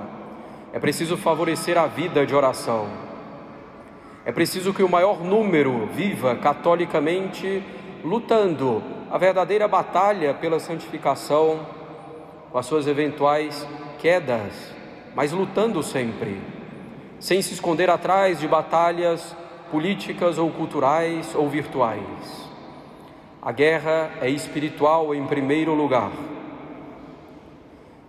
É 0.71 0.79
preciso 0.79 1.17
favorecer 1.17 1.77
a 1.77 1.87
vida 1.87 2.25
de 2.25 2.33
oração. 2.33 2.87
É 4.23 4.31
preciso 4.31 4.73
que 4.73 4.81
o 4.81 4.87
maior 4.87 5.21
número 5.21 5.87
viva 5.87 6.33
catolicamente, 6.37 7.61
lutando 8.01 8.81
a 9.11 9.17
verdadeira 9.17 9.67
batalha 9.67 10.33
pela 10.33 10.57
santificação, 10.57 11.59
com 12.49 12.57
as 12.57 12.65
suas 12.65 12.87
eventuais 12.87 13.67
quedas, 13.97 14.73
mas 15.13 15.33
lutando 15.33 15.83
sempre, 15.83 16.41
sem 17.19 17.41
se 17.41 17.53
esconder 17.53 17.89
atrás 17.89 18.39
de 18.39 18.47
batalhas 18.47 19.35
políticas 19.69 20.37
ou 20.37 20.49
culturais 20.49 21.35
ou 21.35 21.49
virtuais. 21.49 22.49
A 23.41 23.51
guerra 23.51 24.11
é 24.21 24.29
espiritual 24.29 25.13
em 25.13 25.27
primeiro 25.27 25.73
lugar. 25.73 26.38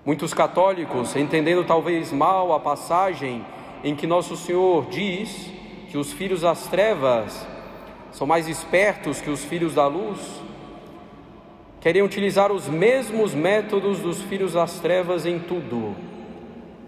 Muitos 0.04 0.32
católicos, 0.32 1.14
entendendo 1.14 1.62
talvez 1.62 2.10
mal 2.10 2.54
a 2.54 2.58
passagem 2.58 3.44
em 3.84 3.94
que 3.94 4.06
Nosso 4.06 4.34
Senhor 4.34 4.86
diz 4.86 5.50
que 5.90 5.98
os 5.98 6.10
filhos 6.10 6.40
das 6.40 6.66
trevas 6.68 7.46
são 8.10 8.26
mais 8.26 8.48
espertos 8.48 9.20
que 9.20 9.28
os 9.28 9.44
filhos 9.44 9.74
da 9.74 9.86
luz, 9.86 10.18
querem 11.82 12.00
utilizar 12.00 12.50
os 12.50 12.66
mesmos 12.66 13.34
métodos 13.34 14.00
dos 14.00 14.22
filhos 14.22 14.54
das 14.54 14.80
trevas 14.80 15.26
em 15.26 15.38
tudo. 15.38 15.94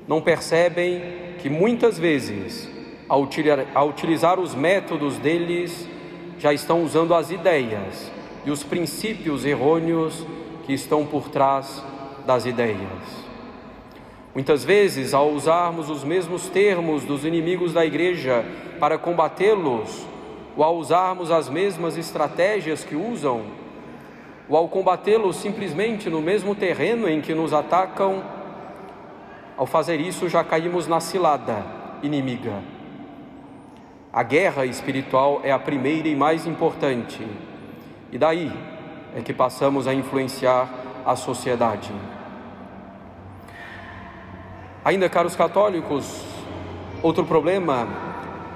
Não 0.08 0.22
percebem 0.22 1.02
que 1.38 1.50
muitas 1.50 1.98
vezes 1.98 2.70
a 3.10 3.16
utilizar, 3.16 3.66
a 3.74 3.84
utilizar 3.84 4.40
os 4.40 4.54
métodos 4.54 5.18
deles, 5.18 5.86
já 6.38 6.52
estão 6.52 6.82
usando 6.82 7.14
as 7.14 7.30
ideias 7.30 8.10
e 8.46 8.50
os 8.50 8.64
princípios 8.64 9.44
errôneos 9.44 10.26
que 10.64 10.72
estão 10.72 11.04
por 11.04 11.28
trás 11.28 11.84
das 12.26 12.46
ideias. 12.46 13.22
Muitas 14.34 14.64
vezes, 14.64 15.12
ao 15.12 15.30
usarmos 15.30 15.90
os 15.90 16.02
mesmos 16.02 16.48
termos 16.48 17.04
dos 17.04 17.24
inimigos 17.24 17.74
da 17.74 17.84
igreja 17.84 18.44
para 18.80 18.96
combatê-los, 18.96 20.06
ou 20.56 20.64
ao 20.64 20.76
usarmos 20.76 21.30
as 21.30 21.48
mesmas 21.48 21.98
estratégias 21.98 22.82
que 22.82 22.96
usam, 22.96 23.42
ou 24.48 24.56
ao 24.56 24.68
combatê-los 24.68 25.36
simplesmente 25.36 26.08
no 26.08 26.22
mesmo 26.22 26.54
terreno 26.54 27.08
em 27.08 27.20
que 27.20 27.34
nos 27.34 27.52
atacam, 27.52 28.22
ao 29.56 29.66
fazer 29.66 30.00
isso 30.00 30.28
já 30.28 30.42
caímos 30.42 30.88
na 30.88 30.98
cilada 30.98 31.64
inimiga. 32.02 32.54
A 34.10 34.22
guerra 34.22 34.66
espiritual 34.66 35.40
é 35.44 35.52
a 35.52 35.58
primeira 35.58 36.08
e 36.08 36.16
mais 36.16 36.46
importante, 36.46 37.26
e 38.10 38.18
daí 38.18 38.50
é 39.14 39.20
que 39.20 39.32
passamos 39.32 39.86
a 39.86 39.92
influenciar 39.92 40.68
a 41.04 41.16
sociedade. 41.16 41.92
Ainda, 44.84 45.08
caros 45.08 45.36
católicos, 45.36 46.24
outro 47.00 47.24
problema 47.24 47.86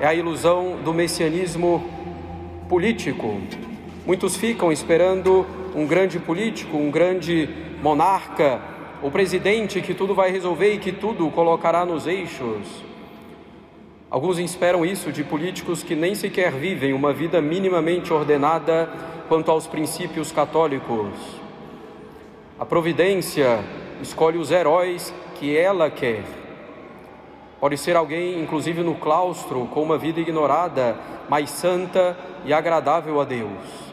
é 0.01 0.07
a 0.09 0.13
ilusão 0.13 0.77
do 0.85 0.93
messianismo 0.93 1.89
político. 2.69 3.41
Muitos 4.05 4.37
ficam 4.37 4.73
esperando 4.73 5.47
um 5.73 5.87
grande 5.87 6.19
político, 6.19 6.77
um 6.77 6.91
grande 6.91 7.49
monarca, 7.81 8.61
o 9.01 9.09
presidente 9.09 9.81
que 9.81 9.95
tudo 9.95 10.17
vai 10.17 10.33
resolver 10.33 10.73
e 10.73 10.79
que 10.79 10.91
tudo 10.91 11.31
colocará 11.31 11.85
nos 11.85 12.09
eixos. 12.09 12.85
Alguns 14.11 14.41
esperam 14.41 14.85
isso 14.85 15.13
de 15.13 15.23
políticos 15.23 15.85
que 15.85 15.95
nem 15.95 16.17
sequer 16.17 16.51
vivem 16.51 16.93
uma 16.93 17.13
vida 17.13 17.41
minimamente 17.41 18.13
ordenada 18.13 18.91
quanto 19.29 19.53
aos 19.53 19.69
princípios 19.69 20.33
católicos. 20.33 21.13
A 22.59 22.65
providência 22.65 23.61
escolhe 24.03 24.39
os 24.39 24.51
heróis 24.51 25.15
que 25.39 25.57
ela 25.57 25.91
quer. 25.91 26.25
Pode 27.61 27.77
ser 27.79 27.97
alguém, 27.97 28.41
inclusive 28.41 28.83
no 28.83 28.95
claustro, 28.95 29.67
com 29.73 29.83
uma 29.83 29.97
vida 29.97 30.21
ignorada, 30.21 30.97
mas 31.29 31.51
santa 31.51 32.17
e 32.45 32.53
agradável 32.53 33.21
a 33.21 33.25
Deus, 33.25 33.93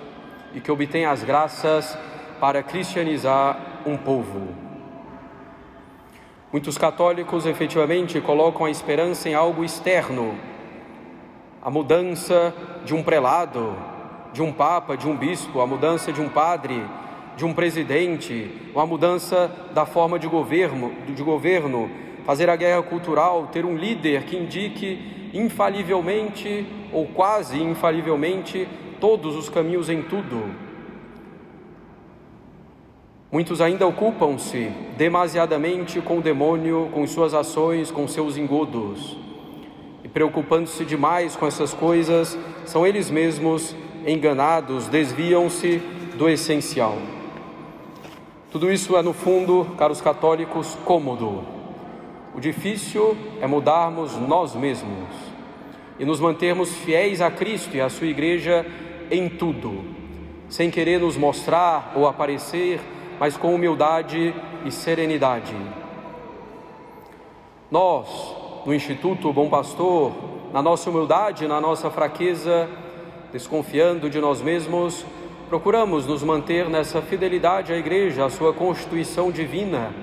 e 0.54 0.60
que 0.60 0.72
obtém 0.72 1.06
as 1.06 1.24
graças 1.24 1.98
para 2.40 2.62
cristianizar 2.62 3.58
um 3.86 3.98
povo. 3.98 4.50
Muitos 6.52 6.78
católicos 6.78 7.46
efetivamente 7.46 8.22
colocam 8.22 8.66
a 8.66 8.70
esperança 8.70 9.28
em 9.28 9.34
algo 9.34 9.64
externo, 9.64 10.36
a 11.62 11.70
mudança 11.70 12.54
de 12.86 12.94
um 12.94 13.02
prelado, 13.02 13.76
de 14.34 14.42
um 14.42 14.52
papa, 14.52 14.98
de 14.98 15.08
um 15.08 15.16
bispo, 15.16 15.62
a 15.62 15.66
mudança 15.66 16.12
de 16.12 16.22
um 16.22 16.30
padre, 16.30 16.84
de 17.36 17.46
um 17.46 17.54
presidente, 17.54 18.50
ou 18.74 18.82
a 18.82 18.86
mudança 18.86 19.52
da 19.74 19.86
forma 19.86 20.20
de 20.20 20.28
governo, 20.28 20.92
de 21.08 21.24
governo, 21.24 21.90
fazer 22.26 22.50
a 22.50 22.56
guerra 22.56 22.82
cultural, 22.82 23.50
ter 23.52 23.66
um 23.66 23.76
líder 23.76 24.24
que 24.24 24.38
indique 24.38 25.30
infalivelmente 25.34 26.66
ou 26.92 27.08
quase 27.08 27.62
infalivelmente 27.62 28.68
todos 29.00 29.36
os 29.36 29.50
caminhos 29.50 29.90
em 29.90 30.02
tudo. 30.02 30.44
Muitos 33.32 33.62
ainda 33.62 33.88
ocupam-se 33.88 34.72
demasiadamente 34.96 36.00
com 36.00 36.20
o 36.20 36.22
demônio, 36.22 36.90
com 36.94 37.06
suas 37.08 37.34
ações, 37.34 37.90
com 37.90 38.08
seus 38.08 38.38
engodos. 38.38 39.18
E 40.04 40.08
preocupando-se 40.08 40.86
demais 40.86 41.36
com 41.36 41.48
essas 41.48 41.74
coisas, 41.74 42.38
são 42.64 42.86
eles 42.86 43.10
mesmos 43.10 43.76
enganados, 44.06 44.88
desviam-se 44.88 45.82
do 46.16 46.30
essencial. 46.30 46.96
Tudo 48.54 48.72
isso 48.72 48.96
é, 48.96 49.02
no 49.02 49.14
fundo, 49.14 49.68
caros 49.78 50.00
católicos, 50.00 50.78
cômodo. 50.86 51.44
O 52.36 52.40
difícil 52.40 53.18
é 53.42 53.48
mudarmos 53.48 54.16
nós 54.16 54.56
mesmos 54.56 55.10
e 56.00 56.06
nos 56.06 56.20
mantermos 56.20 56.72
fiéis 56.72 57.20
a 57.20 57.30
Cristo 57.30 57.76
e 57.76 57.82
à 57.82 57.90
Sua 57.90 58.08
Igreja 58.08 58.66
em 59.10 59.28
tudo, 59.28 59.84
sem 60.50 60.70
querer 60.70 61.00
nos 61.00 61.18
mostrar 61.18 61.94
ou 61.96 62.08
aparecer 62.08 62.80
mas 63.20 63.36
com 63.36 63.56
humildade 63.56 64.36
e 64.66 64.72
serenidade. 64.72 65.56
Nós, 67.72 68.36
no 68.66 68.74
Instituto 68.74 69.34
Bom 69.34 69.50
Pastor, 69.50 70.12
na 70.52 70.62
nossa 70.62 70.92
humildade, 70.92 71.48
na 71.48 71.60
nossa 71.60 71.90
fraqueza, 71.90 72.70
desconfiando 73.32 74.12
de 74.12 74.20
nós 74.20 74.42
mesmos, 74.42 75.06
procuramos 75.50 76.08
nos 76.08 76.24
manter 76.24 76.70
nessa 76.70 77.02
fidelidade 77.02 77.74
à 77.74 77.78
Igreja, 77.78 78.26
à 78.26 78.30
sua 78.30 78.54
constituição 78.54 79.32
divina. 79.32 79.94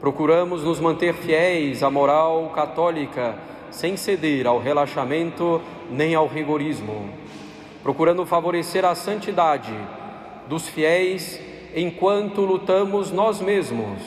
Procuramos 0.00 0.64
nos 0.64 0.80
manter 0.80 1.14
fiéis 1.14 1.82
à 1.82 1.90
moral 1.90 2.50
católica, 2.54 3.36
sem 3.70 3.96
ceder 3.96 4.46
ao 4.46 4.58
relaxamento 4.58 5.60
nem 5.90 6.14
ao 6.14 6.26
rigorismo, 6.26 7.10
procurando 7.82 8.24
favorecer 8.24 8.84
a 8.84 8.94
santidade 8.94 9.74
dos 10.48 10.68
fiéis 10.68 11.40
enquanto 11.74 12.40
lutamos 12.40 13.10
nós 13.10 13.40
mesmos 13.40 14.00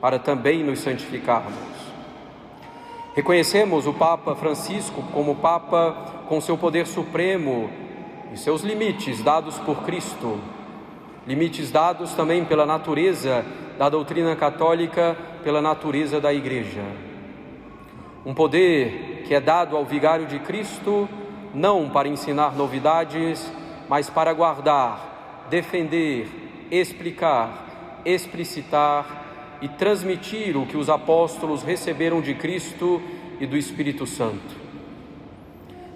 para 0.00 0.18
também 0.18 0.62
nos 0.62 0.80
santificarmos. 0.80 1.54
Reconhecemos 3.14 3.86
o 3.86 3.94
Papa 3.94 4.34
Francisco 4.34 5.02
como 5.12 5.36
Papa 5.36 6.24
com 6.28 6.40
seu 6.40 6.58
poder 6.58 6.86
supremo 6.86 7.70
e 8.36 8.38
seus 8.38 8.60
limites 8.60 9.22
dados 9.22 9.58
por 9.60 9.82
Cristo, 9.82 10.38
limites 11.26 11.70
dados 11.70 12.12
também 12.12 12.44
pela 12.44 12.66
natureza 12.66 13.42
da 13.78 13.88
doutrina 13.88 14.36
católica, 14.36 15.16
pela 15.42 15.62
natureza 15.62 16.20
da 16.20 16.34
Igreja. 16.34 16.82
Um 18.26 18.34
poder 18.34 19.22
que 19.26 19.34
é 19.34 19.40
dado 19.40 19.74
ao 19.74 19.86
vigário 19.86 20.26
de 20.26 20.38
Cristo 20.40 21.08
não 21.54 21.88
para 21.88 22.08
ensinar 22.08 22.54
novidades, 22.54 23.50
mas 23.88 24.10
para 24.10 24.34
guardar, 24.34 25.46
defender, 25.48 26.28
explicar, 26.70 28.02
explicitar 28.04 29.56
e 29.62 29.68
transmitir 29.68 30.58
o 30.58 30.66
que 30.66 30.76
os 30.76 30.90
apóstolos 30.90 31.62
receberam 31.62 32.20
de 32.20 32.34
Cristo 32.34 33.00
e 33.40 33.46
do 33.46 33.56
Espírito 33.56 34.06
Santo. 34.06 34.66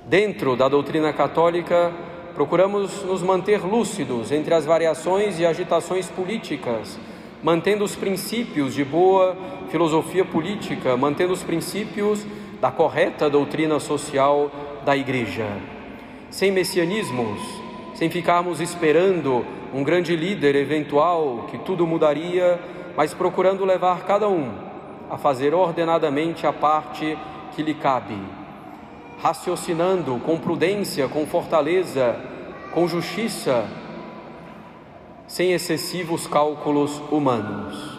Dentro 0.07 0.57
da 0.57 0.71
doutrina 0.71 1.13
católica, 1.13 1.93
procuramos 2.35 3.03
nos 3.05 3.23
manter 3.23 3.61
lúcidos 3.65 4.33
entre 4.33 4.55
as 4.55 4.65
variações 4.65 5.39
e 5.39 5.47
agitações 5.47 6.09
políticas, 6.09 6.99
mantendo 7.43 7.85
os 7.85 7.97
princípios 7.97 8.75
de 8.75 8.85
boa 8.85 9.37
filosofia 9.71 10.25
política, 10.25 10.97
mantendo 10.97 11.33
os 11.33 11.43
princípios 11.43 12.27
da 12.61 12.71
correta 12.71 13.31
doutrina 13.31 13.81
social 13.81 14.51
da 14.85 14.97
Igreja. 14.97 15.47
Sem 16.31 16.53
messianismos, 16.53 17.41
sem 17.95 18.11
ficarmos 18.11 18.61
esperando 18.61 19.45
um 19.75 19.83
grande 19.83 20.15
líder 20.17 20.57
eventual 20.57 21.47
que 21.51 21.59
tudo 21.59 21.87
mudaria, 21.87 22.59
mas 22.97 23.15
procurando 23.15 23.65
levar 23.65 24.05
cada 24.05 24.29
um 24.29 24.53
a 25.09 25.17
fazer 25.17 25.55
ordenadamente 25.55 26.47
a 26.47 26.53
parte 26.53 27.17
que 27.55 27.63
lhe 27.63 27.75
cabe, 27.75 28.17
raciocinando 29.23 30.19
com 30.25 30.39
prudência, 30.39 31.07
com 31.09 31.27
fortaleza, 31.27 32.17
com 32.73 32.89
justiça, 32.89 33.67
sem 35.27 35.53
excessivos 35.53 36.27
cálculos 36.27 37.01
humanos. 37.11 37.99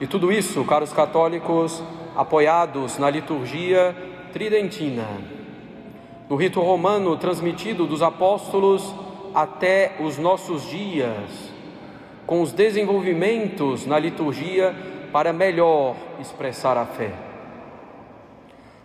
E 0.00 0.06
tudo 0.06 0.32
isso, 0.32 0.64
caros 0.64 0.92
católicos, 0.92 1.82
apoiados 2.16 2.98
na 2.98 3.08
liturgia 3.08 3.96
tridentina, 4.32 5.06
no 6.28 6.36
rito 6.36 6.60
romano 6.60 7.16
transmitido 7.16 7.86
dos 7.86 8.02
apóstolos 8.02 8.94
até 9.34 9.96
os 10.00 10.18
nossos 10.18 10.68
dias, 10.68 11.52
com 12.26 12.42
os 12.42 12.52
desenvolvimentos 12.52 13.86
na 13.86 13.98
liturgia 13.98 14.74
para 15.12 15.32
melhor 15.32 15.96
expressar 16.20 16.76
a 16.76 16.84
fé. 16.84 17.27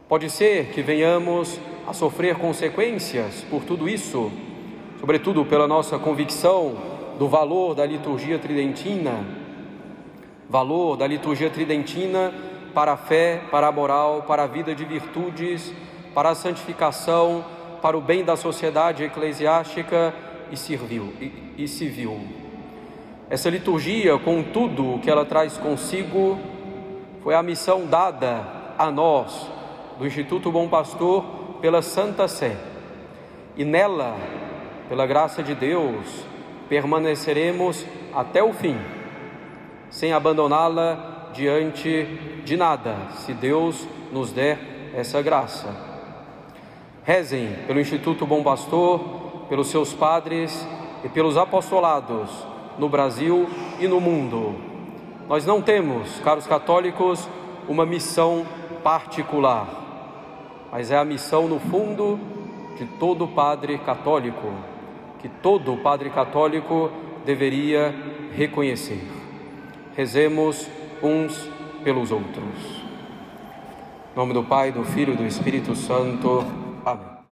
Pode 0.07 0.29
ser 0.29 0.67
que 0.67 0.81
venhamos 0.81 1.59
a 1.87 1.93
sofrer 1.93 2.35
consequências 2.35 3.45
por 3.49 3.63
tudo 3.63 3.87
isso, 3.87 4.31
sobretudo 4.99 5.45
pela 5.45 5.67
nossa 5.67 5.97
convicção 5.97 6.75
do 7.17 7.27
valor 7.27 7.73
da 7.73 7.85
liturgia 7.85 8.37
tridentina, 8.37 9.25
valor 10.49 10.97
da 10.97 11.07
liturgia 11.07 11.49
tridentina 11.49 12.33
para 12.73 12.93
a 12.93 12.97
fé, 12.97 13.41
para 13.49 13.67
a 13.67 13.71
moral, 13.71 14.23
para 14.27 14.43
a 14.43 14.47
vida 14.47 14.75
de 14.75 14.83
virtudes, 14.83 15.73
para 16.13 16.29
a 16.29 16.35
santificação, 16.35 17.45
para 17.81 17.97
o 17.97 18.01
bem 18.01 18.23
da 18.23 18.35
sociedade 18.35 19.03
eclesiástica 19.03 20.13
e 20.51 20.57
civil. 20.57 21.13
E, 21.19 21.63
e 21.63 21.67
civil. 21.67 22.19
Essa 23.29 23.49
liturgia, 23.49 24.17
com 24.17 24.43
tudo 24.43 24.95
o 24.95 24.99
que 24.99 25.09
ela 25.09 25.25
traz 25.25 25.57
consigo, 25.57 26.37
foi 27.23 27.33
a 27.33 27.41
missão 27.41 27.85
dada 27.85 28.45
a 28.77 28.91
nós, 28.91 29.49
do 29.97 30.05
Instituto 30.05 30.51
Bom 30.51 30.67
Pastor, 30.67 31.23
pela 31.61 31.81
Santa 31.81 32.27
Sé. 32.27 32.57
E 33.55 33.63
nela, 33.63 34.15
pela 34.89 35.05
graça 35.05 35.43
de 35.43 35.53
Deus, 35.55 36.25
permaneceremos 36.67 37.85
até 38.13 38.43
o 38.43 38.53
fim, 38.53 38.77
sem 39.89 40.11
abandoná-la 40.11 41.29
diante 41.33 42.05
de 42.43 42.57
nada, 42.57 42.95
se 43.17 43.33
Deus 43.33 43.87
nos 44.11 44.31
der 44.31 44.91
essa 44.95 45.21
graça. 45.21 45.75
Rezem 47.03 47.49
pelo 47.67 47.79
Instituto 47.79 48.25
Bom 48.25 48.43
Pastor, 48.43 49.45
pelos 49.49 49.67
seus 49.67 49.93
padres 49.93 50.67
e 51.03 51.09
pelos 51.09 51.37
apostolados 51.37 52.29
no 52.77 52.89
Brasil 52.89 53.47
e 53.79 53.87
no 53.87 53.99
mundo. 53.99 54.55
Nós 55.27 55.45
não 55.45 55.61
temos, 55.61 56.19
caros 56.19 56.47
católicos, 56.47 57.27
uma 57.67 57.85
missão 57.85 58.45
particular, 58.83 59.82
mas 60.73 60.89
é 60.89 60.97
a 60.97 61.05
missão, 61.05 61.47
no 61.47 61.59
fundo, 61.59 62.19
de 62.75 62.87
todo 62.97 63.27
padre 63.27 63.77
católico, 63.77 64.51
que 65.19 65.29
todo 65.29 65.77
padre 65.77 66.09
católico 66.09 66.89
deveria 67.23 67.93
reconhecer. 68.35 69.07
Rezemos 69.95 70.67
uns 71.03 71.47
pelos 71.83 72.11
outros. 72.11 72.81
Em 74.11 74.17
nome 74.17 74.33
do 74.33 74.43
Pai, 74.43 74.71
do 74.71 74.83
Filho 74.83 75.13
e 75.13 75.17
do 75.17 75.27
Espírito 75.27 75.75
Santo. 75.75 76.43
Amém. 76.83 77.12